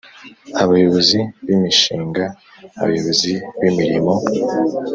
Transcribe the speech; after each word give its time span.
Abayobozi 0.63 1.19
B 1.45 1.47
Imishinga 1.55 2.23
Abayobozi 2.79 3.31
B 3.59 3.61
Imirimo 3.69 4.13